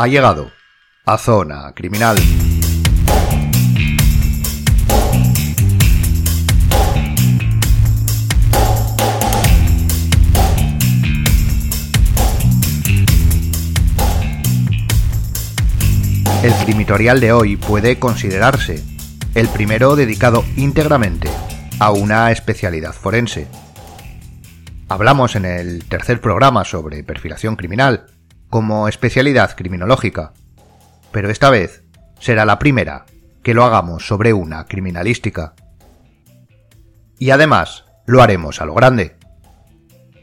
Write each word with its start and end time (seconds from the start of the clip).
Ha 0.00 0.06
llegado 0.06 0.52
a 1.06 1.18
Zona 1.18 1.72
Criminal. 1.74 2.16
El 16.44 16.52
crimitorial 16.64 17.18
de 17.18 17.32
hoy 17.32 17.56
puede 17.56 17.98
considerarse 17.98 18.84
el 19.34 19.48
primero 19.48 19.96
dedicado 19.96 20.44
íntegramente 20.56 21.28
a 21.80 21.90
una 21.90 22.30
especialidad 22.30 22.92
forense. 22.92 23.48
Hablamos 24.88 25.34
en 25.34 25.44
el 25.44 25.84
tercer 25.86 26.20
programa 26.20 26.64
sobre 26.64 27.02
perfilación 27.02 27.56
criminal 27.56 28.06
como 28.48 28.88
especialidad 28.88 29.54
criminológica, 29.56 30.32
pero 31.12 31.30
esta 31.30 31.50
vez 31.50 31.84
será 32.18 32.44
la 32.44 32.58
primera 32.58 33.06
que 33.42 33.54
lo 33.54 33.64
hagamos 33.64 34.06
sobre 34.06 34.32
una 34.32 34.66
criminalística. 34.66 35.54
Y 37.18 37.30
además 37.30 37.84
lo 38.06 38.22
haremos 38.22 38.60
a 38.60 38.66
lo 38.66 38.74
grande, 38.74 39.16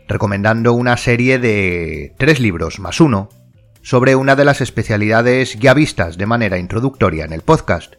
recomendando 0.08 0.74
una 0.74 0.98
serie 0.98 1.40
de 1.40 2.14
tres 2.18 2.40
libros 2.40 2.80
más 2.80 3.00
uno 3.00 3.30
sobre 3.82 4.16
una 4.16 4.36
de 4.36 4.46
las 4.46 4.62
especialidades 4.62 5.60
ya 5.60 5.74
vistas 5.74 6.18
de 6.18 6.26
manera 6.26 6.58
introductoria 6.58 7.26
en 7.26 7.34
el 7.34 7.42
podcast, 7.42 7.96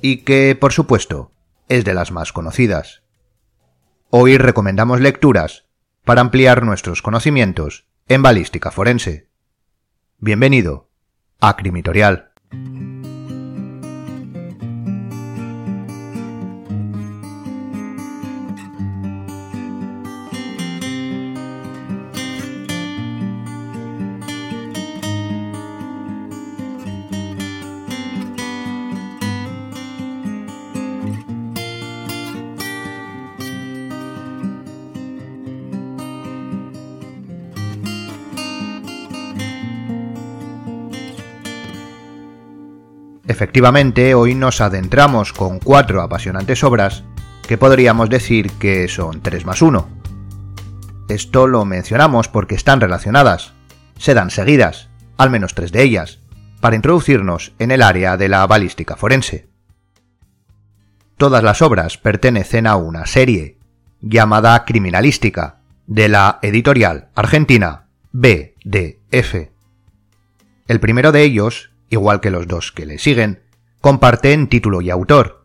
y 0.00 0.18
que, 0.18 0.56
por 0.58 0.72
supuesto, 0.72 1.32
es 1.68 1.84
de 1.84 1.92
las 1.92 2.10
más 2.12 2.32
conocidas. 2.32 3.02
Hoy 4.10 4.38
recomendamos 4.38 5.00
lecturas 5.00 5.66
para 6.04 6.22
ampliar 6.22 6.62
nuestros 6.64 7.02
conocimientos 7.02 7.86
en 8.08 8.22
balística 8.22 8.70
forense. 8.70 9.27
Bienvenido 10.20 10.88
a 11.40 11.54
Crimitorial. 11.54 12.32
Efectivamente, 43.28 44.14
hoy 44.14 44.34
nos 44.34 44.62
adentramos 44.62 45.34
con 45.34 45.58
cuatro 45.58 46.00
apasionantes 46.00 46.64
obras 46.64 47.04
que 47.46 47.58
podríamos 47.58 48.08
decir 48.08 48.50
que 48.52 48.88
son 48.88 49.20
3 49.20 49.44
más 49.44 49.60
1. 49.60 49.86
Esto 51.10 51.46
lo 51.46 51.66
mencionamos 51.66 52.28
porque 52.28 52.54
están 52.54 52.80
relacionadas, 52.80 53.52
se 53.98 54.14
dan 54.14 54.30
seguidas, 54.30 54.88
al 55.18 55.28
menos 55.28 55.54
tres 55.54 55.72
de 55.72 55.82
ellas, 55.82 56.20
para 56.60 56.76
introducirnos 56.76 57.52
en 57.58 57.70
el 57.70 57.82
área 57.82 58.16
de 58.16 58.30
la 58.30 58.46
balística 58.46 58.96
forense. 58.96 59.50
Todas 61.18 61.42
las 61.42 61.60
obras 61.60 61.98
pertenecen 61.98 62.66
a 62.66 62.76
una 62.76 63.04
serie, 63.04 63.58
llamada 64.00 64.64
Criminalística, 64.64 65.60
de 65.86 66.08
la 66.08 66.38
editorial 66.40 67.10
argentina 67.14 67.88
BDF. 68.12 69.50
El 70.66 70.80
primero 70.80 71.12
de 71.12 71.24
ellos 71.24 71.72
igual 71.90 72.20
que 72.20 72.30
los 72.30 72.46
dos 72.46 72.72
que 72.72 72.86
le 72.86 72.98
siguen, 72.98 73.40
comparten 73.80 74.48
título 74.48 74.80
y 74.80 74.90
autor. 74.90 75.44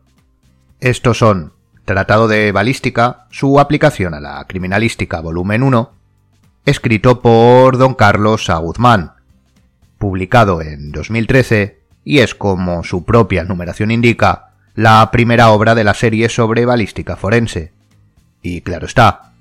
Estos 0.80 1.18
son 1.18 1.52
Tratado 1.84 2.28
de 2.28 2.50
Balística, 2.52 3.26
su 3.30 3.60
aplicación 3.60 4.14
a 4.14 4.20
la 4.20 4.44
Criminalística, 4.46 5.20
volumen 5.20 5.62
1, 5.62 5.92
escrito 6.64 7.20
por 7.20 7.76
don 7.76 7.94
Carlos 7.94 8.48
A. 8.50 8.60
Publicado 9.98 10.62
en 10.62 10.92
2013 10.92 11.80
y 12.04 12.18
es, 12.18 12.34
como 12.34 12.84
su 12.84 13.04
propia 13.04 13.44
numeración 13.44 13.90
indica, 13.90 14.50
la 14.74 15.10
primera 15.10 15.50
obra 15.50 15.74
de 15.74 15.84
la 15.84 15.94
serie 15.94 16.28
sobre 16.28 16.66
balística 16.66 17.16
forense. 17.16 17.72
Y 18.42 18.60
claro 18.60 18.86
está, 18.86 19.32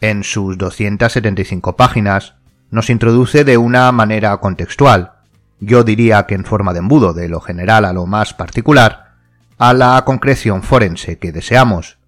en 0.00 0.24
sus 0.24 0.56
275 0.58 1.76
páginas 1.76 2.34
nos 2.70 2.90
introduce 2.90 3.44
de 3.44 3.58
una 3.58 3.90
manera 3.92 4.36
contextual, 4.38 5.12
yo 5.60 5.84
diría 5.84 6.26
que 6.26 6.34
en 6.34 6.44
forma 6.44 6.72
de 6.72 6.80
embudo 6.80 7.12
de 7.12 7.28
lo 7.28 7.40
general 7.40 7.84
a 7.84 7.92
lo 7.92 8.06
más 8.06 8.34
particular, 8.34 9.14
a 9.58 9.72
la 9.72 10.02
concreción 10.04 10.62
forense 10.62 11.18
que 11.18 11.32
deseamos. 11.32 11.98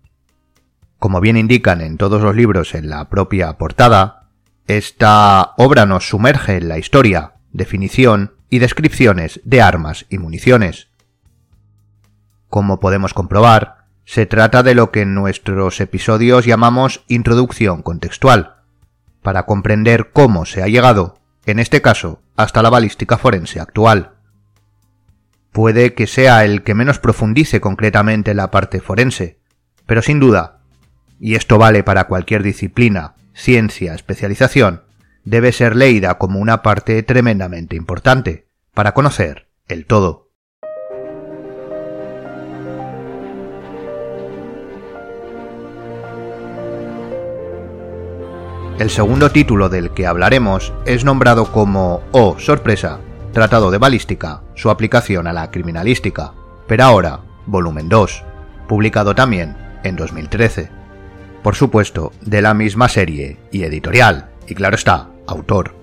Como 0.98 1.20
bien 1.20 1.36
indican 1.36 1.80
en 1.80 1.96
todos 1.96 2.22
los 2.22 2.34
libros 2.34 2.74
en 2.74 2.88
la 2.90 3.08
propia 3.08 3.56
portada, 3.56 4.28
esta 4.66 5.54
obra 5.56 5.86
nos 5.86 6.08
sumerge 6.08 6.56
en 6.56 6.68
la 6.68 6.78
historia, 6.78 7.34
definición 7.52 8.34
y 8.50 8.58
descripciones 8.58 9.40
de 9.44 9.62
armas 9.62 10.06
y 10.10 10.18
municiones. 10.18 10.88
Como 12.48 12.80
podemos 12.80 13.14
comprobar, 13.14 13.86
se 14.04 14.26
trata 14.26 14.62
de 14.62 14.74
lo 14.74 14.90
que 14.90 15.02
en 15.02 15.14
nuestros 15.14 15.80
episodios 15.80 16.44
llamamos 16.46 17.04
introducción 17.08 17.82
contextual, 17.82 18.56
para 19.22 19.44
comprender 19.44 20.10
cómo 20.12 20.46
se 20.46 20.62
ha 20.62 20.66
llegado 20.66 21.18
en 21.52 21.58
este 21.58 21.82
caso, 21.82 22.22
hasta 22.36 22.62
la 22.62 22.70
balística 22.70 23.18
forense 23.18 23.60
actual. 23.60 24.12
Puede 25.52 25.94
que 25.94 26.06
sea 26.06 26.44
el 26.44 26.62
que 26.62 26.74
menos 26.74 26.98
profundice 26.98 27.60
concretamente 27.60 28.34
la 28.34 28.50
parte 28.50 28.80
forense, 28.80 29.38
pero 29.86 30.02
sin 30.02 30.20
duda, 30.20 30.60
y 31.18 31.34
esto 31.34 31.58
vale 31.58 31.82
para 31.82 32.04
cualquier 32.04 32.42
disciplina, 32.42 33.14
ciencia, 33.34 33.94
especialización, 33.94 34.82
debe 35.24 35.52
ser 35.52 35.76
leída 35.76 36.18
como 36.18 36.38
una 36.38 36.62
parte 36.62 37.02
tremendamente 37.02 37.76
importante 37.76 38.48
para 38.74 38.94
conocer 38.94 39.48
el 39.68 39.86
todo. 39.86 40.27
El 48.78 48.90
segundo 48.90 49.32
título 49.32 49.68
del 49.68 49.90
que 49.90 50.06
hablaremos 50.06 50.72
es 50.86 51.04
nombrado 51.04 51.50
como 51.50 52.00
Oh, 52.12 52.38
sorpresa, 52.38 53.00
Tratado 53.32 53.72
de 53.72 53.78
Balística, 53.78 54.42
su 54.54 54.70
aplicación 54.70 55.26
a 55.26 55.32
la 55.32 55.50
criminalística, 55.50 56.32
pero 56.68 56.84
ahora, 56.84 57.18
volumen 57.46 57.88
2, 57.88 58.22
publicado 58.68 59.16
también 59.16 59.56
en 59.82 59.96
2013. 59.96 60.70
Por 61.42 61.56
supuesto, 61.56 62.12
de 62.20 62.40
la 62.40 62.54
misma 62.54 62.88
serie 62.88 63.38
y 63.50 63.64
editorial, 63.64 64.28
y 64.46 64.54
claro 64.54 64.76
está, 64.76 65.08
autor. 65.26 65.74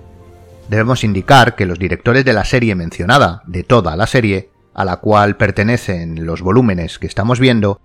Debemos 0.70 1.04
indicar 1.04 1.54
que 1.54 1.66
los 1.66 1.78
directores 1.78 2.24
de 2.24 2.32
la 2.32 2.46
serie 2.46 2.74
mencionada, 2.74 3.42
de 3.46 3.62
toda 3.62 3.94
la 3.96 4.06
serie, 4.06 4.48
a 4.72 4.86
la 4.86 4.96
cual 4.96 5.36
pertenecen 5.36 6.24
los 6.24 6.40
volúmenes 6.40 6.98
que 6.98 7.06
estamos 7.06 7.40
viendo, 7.40 7.78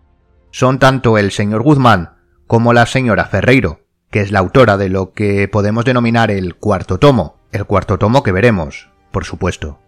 son 0.52 0.80
tanto 0.80 1.18
el 1.18 1.32
señor 1.32 1.64
Guzmán 1.64 2.12
como 2.48 2.72
la 2.72 2.86
señora 2.86 3.26
Ferreiro, 3.26 3.81
que 4.12 4.22
es 4.22 4.32
la 4.32 4.40
autora 4.40 4.78
de 4.78 4.90
lo 4.90 5.14
que 5.14 5.48
podemos 5.48 5.86
denominar 5.86 6.30
el 6.30 6.56
cuarto 6.56 7.00
tomo, 7.00 7.38
el 7.52 7.66
cuarto 7.66 7.98
tomo 7.98 8.24
que 8.24 8.32
veremos, 8.32 8.90
por 9.12 9.26
supuesto. 9.26 9.80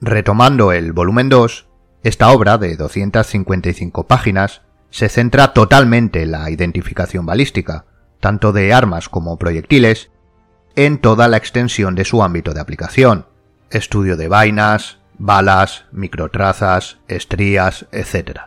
Retomando 0.00 0.72
el 0.72 0.92
volumen 0.92 1.28
2, 1.28 1.66
esta 2.04 2.30
obra 2.30 2.58
de 2.58 2.76
255 2.76 4.06
páginas 4.06 4.62
se 4.90 5.08
centra 5.08 5.52
totalmente 5.52 6.22
en 6.22 6.30
la 6.30 6.48
identificación 6.50 7.26
balística, 7.26 7.86
tanto 8.20 8.52
de 8.52 8.72
armas 8.72 9.08
como 9.08 9.36
proyectiles, 9.36 10.10
en 10.76 10.98
toda 10.98 11.26
la 11.28 11.38
extensión 11.38 11.94
de 11.94 12.04
su 12.04 12.22
ámbito 12.22 12.54
de 12.54 12.60
aplicación, 12.60 13.26
estudio 13.70 14.16
de 14.16 14.28
vainas, 14.28 14.98
balas, 15.18 15.86
microtrazas, 15.90 16.98
estrías, 17.08 17.86
etc. 17.92 18.40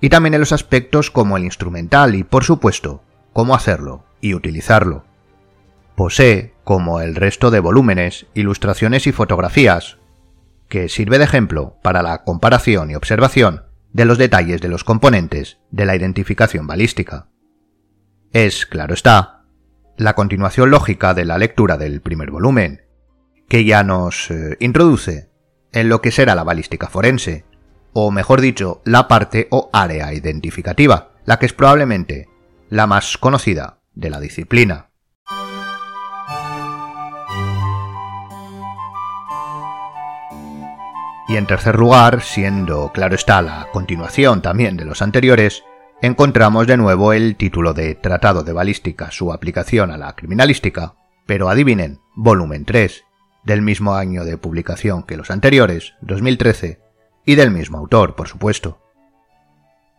Y 0.00 0.10
también 0.10 0.34
en 0.34 0.40
los 0.40 0.52
aspectos 0.52 1.10
como 1.10 1.36
el 1.36 1.44
instrumental 1.44 2.14
y, 2.14 2.22
por 2.22 2.44
supuesto, 2.44 3.02
cómo 3.34 3.54
hacerlo 3.54 4.04
y 4.22 4.32
utilizarlo. 4.32 5.04
Posee, 5.94 6.54
como 6.64 7.00
el 7.00 7.14
resto 7.14 7.50
de 7.50 7.60
volúmenes, 7.60 8.26
ilustraciones 8.32 9.06
y 9.06 9.12
fotografías, 9.12 9.98
que 10.68 10.88
sirve 10.88 11.18
de 11.18 11.24
ejemplo 11.24 11.76
para 11.82 12.02
la 12.02 12.24
comparación 12.24 12.90
y 12.90 12.94
observación 12.94 13.64
de 13.92 14.06
los 14.06 14.16
detalles 14.16 14.62
de 14.62 14.68
los 14.68 14.82
componentes 14.82 15.58
de 15.70 15.84
la 15.84 15.94
identificación 15.94 16.66
balística. 16.66 17.28
Es, 18.32 18.66
claro 18.66 18.94
está, 18.94 19.44
la 19.96 20.14
continuación 20.14 20.70
lógica 20.70 21.12
de 21.12 21.24
la 21.24 21.38
lectura 21.38 21.76
del 21.76 22.00
primer 22.00 22.30
volumen, 22.30 22.82
que 23.48 23.64
ya 23.64 23.84
nos 23.84 24.30
eh, 24.30 24.56
introduce 24.60 25.30
en 25.72 25.88
lo 25.88 26.00
que 26.00 26.10
será 26.10 26.34
la 26.34 26.44
balística 26.44 26.88
forense, 26.88 27.44
o 27.92 28.10
mejor 28.10 28.40
dicho, 28.40 28.80
la 28.84 29.06
parte 29.06 29.48
o 29.50 29.70
área 29.72 30.12
identificativa, 30.12 31.12
la 31.24 31.38
que 31.38 31.46
es 31.46 31.52
probablemente 31.52 32.28
la 32.74 32.88
más 32.88 33.18
conocida 33.18 33.78
de 33.94 34.10
la 34.10 34.18
disciplina. 34.18 34.90
Y 41.28 41.36
en 41.36 41.46
tercer 41.46 41.78
lugar, 41.78 42.22
siendo 42.22 42.90
claro 42.92 43.14
está 43.14 43.42
la 43.42 43.68
continuación 43.72 44.42
también 44.42 44.76
de 44.76 44.84
los 44.84 45.02
anteriores, 45.02 45.62
encontramos 46.02 46.66
de 46.66 46.76
nuevo 46.76 47.12
el 47.12 47.36
título 47.36 47.74
de 47.74 47.94
Tratado 47.94 48.42
de 48.42 48.52
Balística, 48.52 49.12
su 49.12 49.32
aplicación 49.32 49.92
a 49.92 49.96
la 49.96 50.16
criminalística, 50.16 50.96
pero 51.26 51.48
adivinen, 51.48 52.00
volumen 52.16 52.64
3, 52.64 53.04
del 53.44 53.62
mismo 53.62 53.94
año 53.94 54.24
de 54.24 54.36
publicación 54.36 55.04
que 55.04 55.16
los 55.16 55.30
anteriores, 55.30 55.94
2013, 56.00 56.80
y 57.24 57.36
del 57.36 57.52
mismo 57.52 57.78
autor, 57.78 58.16
por 58.16 58.26
supuesto. 58.26 58.80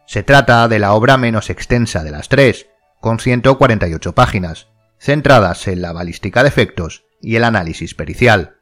Se 0.07 0.23
trata 0.23 0.67
de 0.67 0.79
la 0.79 0.93
obra 0.93 1.17
menos 1.17 1.49
extensa 1.49 2.03
de 2.03 2.11
las 2.11 2.29
tres, 2.29 2.67
con 3.01 3.19
148 3.19 4.13
páginas, 4.13 4.67
centradas 4.99 5.67
en 5.67 5.81
la 5.81 5.93
balística 5.93 6.43
de 6.43 6.49
efectos 6.49 7.05
y 7.21 7.35
el 7.35 7.43
análisis 7.43 7.95
pericial. 7.95 8.57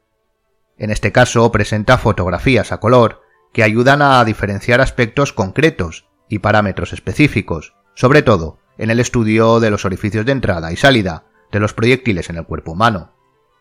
En 0.77 0.89
este 0.89 1.11
caso 1.11 1.51
presenta 1.51 1.97
fotografías 1.97 2.71
a 2.71 2.79
color 2.79 3.21
que 3.53 3.63
ayudan 3.63 4.01
a 4.01 4.23
diferenciar 4.25 4.81
aspectos 4.81 5.31
concretos 5.31 6.07
y 6.27 6.39
parámetros 6.39 6.93
específicos, 6.93 7.75
sobre 7.93 8.23
todo 8.23 8.59
en 8.77 8.89
el 8.89 8.99
estudio 8.99 9.59
de 9.59 9.69
los 9.69 9.85
orificios 9.85 10.25
de 10.25 10.31
entrada 10.31 10.71
y 10.71 10.75
salida 10.75 11.25
de 11.51 11.59
los 11.59 11.73
proyectiles 11.73 12.29
en 12.29 12.37
el 12.37 12.45
cuerpo 12.45 12.71
humano. 12.71 13.13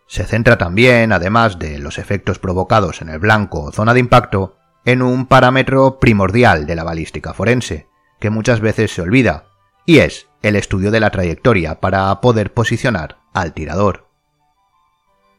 Se 0.06 0.24
centra 0.24 0.58
también, 0.58 1.12
además 1.12 1.58
de 1.58 1.78
los 1.78 1.98
efectos 1.98 2.38
provocados 2.38 3.02
en 3.02 3.10
el 3.10 3.18
blanco 3.18 3.62
o 3.62 3.72
zona 3.72 3.94
de 3.94 4.00
impacto, 4.00 4.56
en 4.84 5.02
un 5.02 5.26
parámetro 5.26 5.98
primordial 5.98 6.66
de 6.66 6.74
la 6.74 6.84
balística 6.84 7.34
forense, 7.34 7.88
que 8.20 8.30
muchas 8.30 8.60
veces 8.60 8.92
se 8.92 9.02
olvida, 9.02 9.46
y 9.86 9.98
es 9.98 10.28
el 10.42 10.56
estudio 10.56 10.90
de 10.90 11.00
la 11.00 11.10
trayectoria 11.10 11.80
para 11.80 12.20
poder 12.20 12.52
posicionar 12.52 13.18
al 13.32 13.52
tirador. 13.52 14.08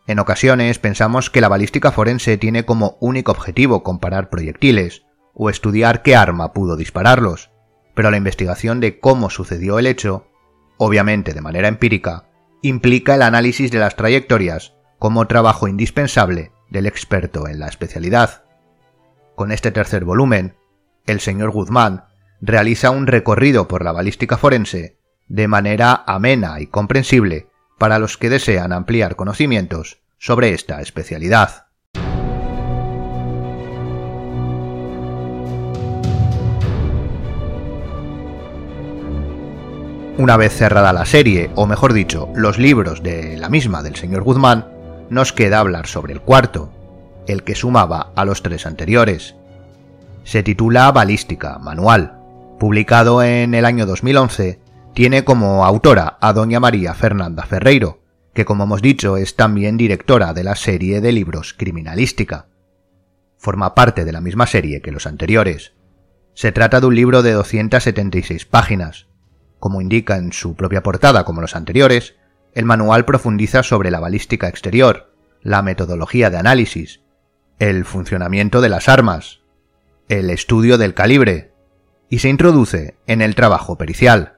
En 0.06 0.20
ocasiones 0.20 0.80
pensamos 0.80 1.30
que 1.30 1.42
la 1.42 1.48
balística 1.48 1.92
forense 1.92 2.38
tiene 2.38 2.66
como 2.66 2.98
único 3.00 3.32
objetivo 3.32 3.84
comparar 3.84 4.30
proyectiles 4.30 5.06
o 5.34 5.50
estudiar 5.50 6.02
qué 6.02 6.16
arma 6.16 6.54
pudo 6.54 6.76
dispararlos, 6.76 7.52
pero 7.96 8.12
la 8.12 8.18
investigación 8.18 8.80
de 8.80 9.00
cómo 9.00 9.30
sucedió 9.30 9.80
el 9.80 9.88
hecho, 9.88 10.28
obviamente 10.78 11.34
de 11.34 11.42
manera 11.42 11.68
empírica, 11.68 12.26
implica 12.62 13.16
el 13.16 13.22
análisis 13.22 13.72
de 13.72 13.80
las 13.80 13.96
trayectorias 13.96 14.74
como 15.00 15.28
trabajo 15.28 15.68
indispensable 15.68 16.52
del 16.70 16.86
experto 16.86 17.48
en 17.48 17.60
la 17.60 17.68
especialidad. 17.68 18.43
Con 19.36 19.52
este 19.52 19.72
tercer 19.72 20.06
volumen, 20.06 20.56
el 21.08 21.20
señor 21.20 21.52
Guzmán 21.52 22.06
realiza 22.40 22.92
un 22.92 23.08
recorrido 23.08 23.68
por 23.68 23.84
la 23.84 23.92
balística 23.92 24.38
forense 24.38 25.00
de 25.28 25.48
manera 25.48 26.04
amena 26.06 26.60
y 26.60 26.68
comprensible 26.68 27.48
para 27.80 27.98
los 27.98 28.18
que 28.18 28.30
desean 28.30 28.72
ampliar 28.72 29.16
conocimientos 29.16 30.02
sobre 30.20 30.54
esta 30.54 30.82
especialidad. 30.82 31.66
Una 40.16 40.38
vez 40.38 40.54
cerrada 40.54 40.94
la 40.94 41.08
serie, 41.08 41.50
o 41.56 41.66
mejor 41.66 41.94
dicho, 41.94 42.30
los 42.36 42.60
libros 42.60 43.02
de 43.02 43.36
la 43.38 43.50
misma 43.50 43.82
del 43.82 43.96
señor 43.96 44.22
Guzmán, 44.22 44.68
nos 45.10 45.34
queda 45.34 45.58
hablar 45.58 45.88
sobre 45.88 46.14
el 46.14 46.22
cuarto, 46.22 46.72
el 47.28 47.44
que 47.44 47.56
sumaba 47.56 48.12
a 48.16 48.26
los 48.26 48.44
tres 48.44 48.66
anteriores. 48.66 49.36
Se 50.24 50.44
titula 50.44 50.92
Balística, 50.92 51.60
Manual. 51.60 52.20
Publicado 52.60 53.24
en 53.24 53.54
el 53.54 53.66
año 53.66 53.86
2011, 53.86 54.60
tiene 54.94 55.24
como 55.24 55.66
autora 55.66 56.18
a 56.22 56.34
doña 56.34 56.60
María 56.60 56.94
Fernanda 56.94 57.44
Ferreiro, 57.44 58.02
que 58.34 58.46
como 58.46 58.64
hemos 58.64 58.82
dicho 58.82 59.18
es 59.18 59.36
también 59.36 59.78
directora 59.78 60.34
de 60.34 60.44
la 60.44 60.56
serie 60.56 61.02
de 61.02 61.12
libros 61.12 61.54
Criminalística. 61.54 62.48
Forma 63.38 63.76
parte 63.76 64.06
de 64.06 64.12
la 64.12 64.22
misma 64.22 64.48
serie 64.48 64.82
que 64.82 64.92
los 64.92 65.06
anteriores. 65.06 65.74
Se 66.34 66.52
trata 66.52 66.80
de 66.80 66.88
un 66.88 66.96
libro 66.96 67.22
de 67.22 67.34
276 67.34 68.46
páginas. 68.46 69.08
Como 69.60 69.82
indica 69.82 70.18
en 70.18 70.34
su 70.34 70.56
propia 70.56 70.82
portada 70.82 71.26
como 71.26 71.42
los 71.42 71.56
anteriores, 71.56 72.16
el 72.54 72.66
manual 72.66 73.06
profundiza 73.06 73.64
sobre 73.64 73.92
la 73.92 74.00
balística 74.00 74.48
exterior, 74.48 75.14
la 75.42 75.62
metodología 75.62 76.30
de 76.30 76.38
análisis, 76.38 77.03
el 77.60 77.86
funcionamiento 77.86 78.62
de 78.62 78.70
las 78.70 78.90
armas, 78.90 79.42
el 80.10 80.30
estudio 80.30 80.78
del 80.78 80.94
calibre, 80.94 81.54
y 82.10 82.20
se 82.20 82.30
introduce 82.30 82.98
en 83.08 83.22
el 83.22 83.36
trabajo 83.36 83.78
pericial. 83.78 84.38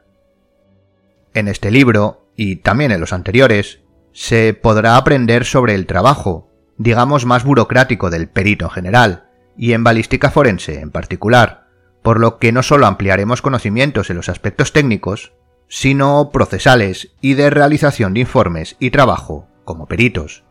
En 1.33 1.47
este 1.47 1.71
libro, 1.71 2.29
y 2.37 2.57
también 2.57 2.91
en 2.91 3.01
los 3.01 3.11
anteriores, 3.11 3.81
se 4.13 4.53
podrá 4.53 4.95
aprender 4.95 5.43
sobre 5.43 5.75
el 5.75 5.85
trabajo, 5.85 6.49
digamos 6.77 7.25
más 7.25 7.43
burocrático 7.43 8.09
del 8.09 8.29
perito 8.29 8.65
en 8.65 8.71
general, 8.71 9.29
y 9.57 9.73
en 9.73 9.83
balística 9.83 10.31
forense 10.31 10.79
en 10.79 10.91
particular, 10.91 11.67
por 12.01 12.21
lo 12.21 12.37
que 12.37 12.53
no 12.53 12.63
solo 12.63 12.85
ampliaremos 12.87 13.41
conocimientos 13.41 14.09
en 14.09 14.15
los 14.15 14.29
aspectos 14.29 14.71
técnicos, 14.71 15.33
sino 15.67 16.29
procesales 16.31 17.11
y 17.19 17.33
de 17.33 17.49
realización 17.49 18.13
de 18.13 18.21
informes 18.21 18.77
y 18.79 18.91
trabajo 18.91 19.49
como 19.65 19.87
peritos. 19.87 20.44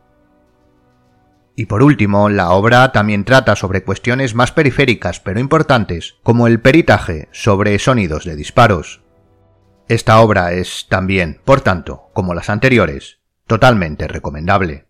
Y 1.57 1.67
por 1.67 1.83
último, 1.83 2.29
la 2.29 2.51
obra 2.51 2.91
también 2.91 3.25
trata 3.25 3.55
sobre 3.55 3.85
cuestiones 3.85 4.35
más 4.35 4.51
periféricas 4.51 5.21
pero 5.21 5.39
importantes, 5.39 6.17
como 6.23 6.47
el 6.47 6.61
peritaje 6.61 7.29
sobre 7.33 7.79
sonidos 7.79 8.25
de 8.25 8.37
disparos. 8.37 9.03
Esta 9.89 10.21
obra 10.21 10.53
es 10.53 10.87
también, 10.89 11.41
por 11.45 11.61
tanto, 11.61 12.11
como 12.13 12.35
las 12.35 12.51
anteriores, 12.51 13.19
totalmente 13.47 14.09
recomendable. 14.09 14.87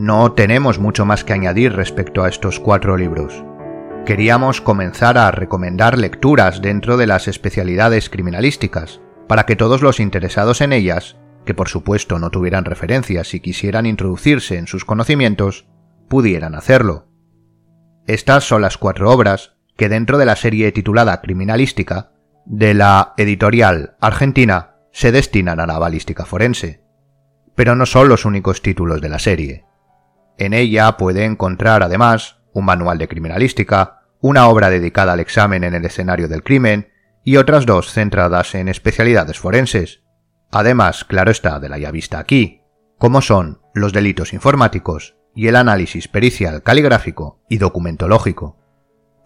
No 0.00 0.30
tenemos 0.30 0.78
mucho 0.78 1.04
más 1.04 1.24
que 1.24 1.32
añadir 1.32 1.72
respecto 1.72 2.22
a 2.22 2.28
estos 2.28 2.60
cuatro 2.60 2.96
libros. 2.96 3.44
Queríamos 4.06 4.60
comenzar 4.60 5.18
a 5.18 5.32
recomendar 5.32 5.98
lecturas 5.98 6.62
dentro 6.62 6.96
de 6.96 7.08
las 7.08 7.26
especialidades 7.26 8.08
criminalísticas, 8.08 9.00
para 9.26 9.44
que 9.44 9.56
todos 9.56 9.82
los 9.82 9.98
interesados 9.98 10.60
en 10.60 10.72
ellas, 10.72 11.16
que 11.44 11.52
por 11.52 11.68
supuesto 11.68 12.20
no 12.20 12.30
tuvieran 12.30 12.64
referencias 12.64 13.34
y 13.34 13.40
quisieran 13.40 13.86
introducirse 13.86 14.56
en 14.56 14.68
sus 14.68 14.84
conocimientos, 14.84 15.66
pudieran 16.06 16.54
hacerlo. 16.54 17.08
Estas 18.06 18.44
son 18.44 18.62
las 18.62 18.78
cuatro 18.78 19.10
obras 19.10 19.56
que 19.76 19.88
dentro 19.88 20.16
de 20.16 20.26
la 20.26 20.36
serie 20.36 20.70
titulada 20.70 21.20
Criminalística, 21.20 22.12
de 22.46 22.72
la 22.72 23.14
editorial 23.16 23.96
argentina, 24.00 24.76
se 24.92 25.10
destinan 25.10 25.58
a 25.58 25.66
la 25.66 25.80
balística 25.80 26.24
forense. 26.24 26.84
Pero 27.56 27.74
no 27.74 27.84
son 27.84 28.08
los 28.08 28.24
únicos 28.24 28.62
títulos 28.62 29.00
de 29.00 29.08
la 29.08 29.18
serie. 29.18 29.67
En 30.38 30.54
ella 30.54 30.96
puede 30.96 31.24
encontrar 31.24 31.82
además 31.82 32.38
un 32.52 32.64
manual 32.64 32.96
de 32.98 33.08
criminalística, 33.08 34.02
una 34.20 34.48
obra 34.48 34.70
dedicada 34.70 35.12
al 35.12 35.20
examen 35.20 35.64
en 35.64 35.74
el 35.74 35.84
escenario 35.84 36.28
del 36.28 36.42
crimen 36.42 36.92
y 37.24 37.36
otras 37.36 37.66
dos 37.66 37.92
centradas 37.92 38.54
en 38.54 38.68
especialidades 38.68 39.38
forenses. 39.38 40.02
Además, 40.50 41.04
claro 41.04 41.30
está, 41.30 41.58
de 41.58 41.68
la 41.68 41.78
ya 41.78 41.90
vista 41.90 42.18
aquí, 42.18 42.62
como 42.98 43.20
son 43.20 43.60
los 43.74 43.92
delitos 43.92 44.32
informáticos 44.32 45.16
y 45.34 45.48
el 45.48 45.56
análisis 45.56 46.08
pericial 46.08 46.62
caligráfico 46.62 47.40
y 47.48 47.58
documentológico. 47.58 48.56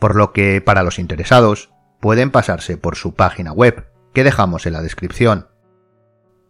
Por 0.00 0.16
lo 0.16 0.33
que, 0.33 0.61
para 0.61 0.83
los 0.83 0.99
interesados, 0.99 1.73
pueden 2.00 2.31
pasarse 2.31 2.76
por 2.76 2.97
su 2.97 3.14
página 3.14 3.52
web, 3.52 3.87
que 4.12 4.25
dejamos 4.25 4.66
en 4.66 4.73
la 4.73 4.83
descripción. 4.83 5.49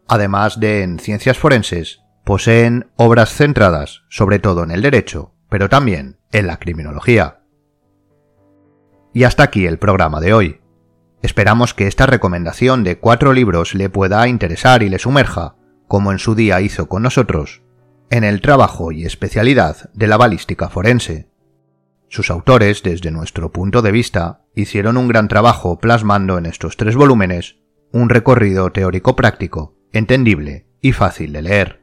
Además 0.09 0.59
de 0.59 0.83
en 0.83 0.99
ciencias 0.99 1.39
forenses, 1.39 2.02
poseen 2.25 2.91
obras 2.97 3.33
centradas 3.35 4.03
sobre 4.09 4.39
todo 4.39 4.63
en 4.63 4.71
el 4.71 4.83
derecho, 4.83 5.35
pero 5.49 5.69
también 5.69 6.19
en 6.31 6.47
la 6.47 6.59
criminología. 6.59 7.41
Y 9.13 9.25
hasta 9.25 9.43
aquí 9.43 9.67
el 9.67 9.79
programa 9.79 10.21
de 10.21 10.33
hoy. 10.33 10.61
Esperamos 11.23 11.75
que 11.75 11.87
esta 11.87 12.07
recomendación 12.07 12.83
de 12.85 12.99
cuatro 12.99 13.33
libros 13.33 13.75
le 13.75 13.91
pueda 13.91 14.27
interesar 14.27 14.83
y 14.83 14.89
le 14.89 14.99
sumerja, 14.99 15.57
como 15.87 16.11
en 16.11 16.19
su 16.19 16.35
día 16.35 16.61
hizo 16.61 16.89
con 16.89 17.03
nosotros, 17.03 17.63
en 18.11 18.25
el 18.25 18.41
trabajo 18.41 18.93
y 18.93 19.05
especialidad 19.05 19.91
de 19.93 20.07
la 20.07 20.17
balística 20.17 20.69
forense. 20.69 21.29
Sus 22.09 22.31
autores, 22.31 22.83
desde 22.83 23.11
nuestro 23.11 23.53
punto 23.53 23.83
de 23.83 23.93
vista, 23.93 24.43
hicieron 24.55 24.97
un 24.97 25.09
gran 25.09 25.29
trabajo 25.29 25.79
plasmando 25.79 26.39
en 26.39 26.47
estos 26.47 26.77
tres 26.77 26.97
volúmenes 26.97 27.57
un 27.93 28.09
recorrido 28.09 28.71
teórico 28.73 29.17
práctico, 29.17 29.77
entendible 29.93 30.67
y 30.81 30.93
fácil 30.93 31.33
de 31.33 31.43
leer. 31.43 31.82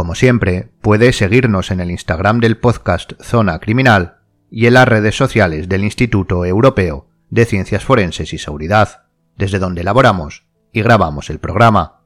Como 0.00 0.14
siempre, 0.14 0.70
puede 0.80 1.12
seguirnos 1.12 1.70
en 1.70 1.78
el 1.78 1.90
Instagram 1.90 2.40
del 2.40 2.56
podcast 2.56 3.12
Zona 3.20 3.58
Criminal 3.58 4.20
y 4.50 4.64
en 4.64 4.72
las 4.72 4.88
redes 4.88 5.14
sociales 5.14 5.68
del 5.68 5.84
Instituto 5.84 6.46
Europeo 6.46 7.10
de 7.28 7.44
Ciencias 7.44 7.84
Forenses 7.84 8.32
y 8.32 8.38
Seguridad, 8.38 9.02
desde 9.36 9.58
donde 9.58 9.82
elaboramos 9.82 10.46
y 10.72 10.80
grabamos 10.80 11.28
el 11.28 11.38
programa. 11.38 12.00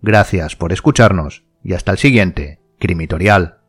Gracias 0.00 0.54
por 0.54 0.72
escucharnos 0.72 1.42
y 1.64 1.72
hasta 1.72 1.90
el 1.90 1.98
siguiente, 1.98 2.60
Crimitorial. 2.78 3.59